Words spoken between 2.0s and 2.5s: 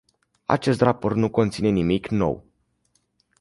nou.